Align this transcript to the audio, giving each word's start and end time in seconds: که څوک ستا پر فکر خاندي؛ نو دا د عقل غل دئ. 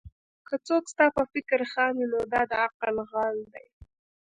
که 0.47 0.55
څوک 0.67 0.83
ستا 0.93 1.05
پر 1.15 1.25
فکر 1.33 1.59
خاندي؛ 1.71 2.05
نو 2.11 2.19
دا 2.31 2.41
د 2.49 2.51
عقل 2.65 2.95
غل 3.11 3.37
دئ. 3.53 3.67